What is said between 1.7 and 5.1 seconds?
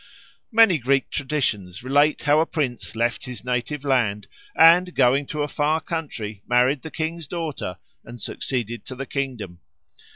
relate how a prince left his native land, and